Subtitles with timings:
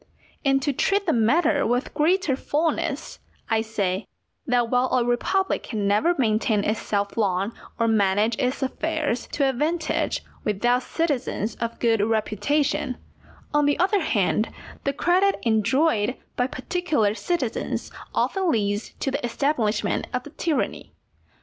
[0.43, 3.19] And to treat the matter with greater fulness,
[3.51, 4.07] I say,
[4.47, 10.23] that while a republic can never maintain itself long, or manage its affairs to advantage,
[10.43, 12.97] without citizens of good reputation,
[13.53, 14.49] on the other hand
[14.85, 20.93] the credit enjoyed by particular citizens often leads to the establishment of a tyranny.